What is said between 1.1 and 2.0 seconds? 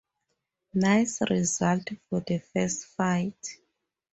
result